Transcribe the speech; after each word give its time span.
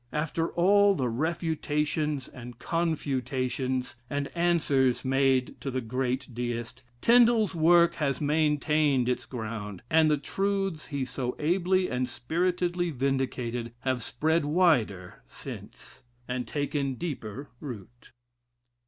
After 0.13 0.49
all 0.53 0.95
the 0.95 1.07
"refutations," 1.09 2.27
and 2.27 2.57
"confutations" 2.57 3.97
and 4.09 4.29
answers 4.33 5.05
made 5.05 5.61
to 5.61 5.69
the 5.69 5.79
great 5.79 6.33
Deist, 6.33 6.81
Tin 7.01 7.25
dal's 7.25 7.53
work 7.53 7.93
has 8.01 8.19
maintained 8.19 9.07
its 9.07 9.27
ground, 9.27 9.83
and 9.91 10.09
the 10.09 10.17
truths 10.17 10.87
he 10.87 11.05
so 11.05 11.35
ably 11.37 11.87
and 11.87 12.09
spiritedly 12.09 12.89
vindicated, 12.89 13.73
have 13.81 14.01
spread 14.01 14.43
wider 14.45 15.21
since 15.27 16.01
and 16.27 16.47
taken 16.47 16.95
deeper 16.95 17.49
root. 17.59 18.09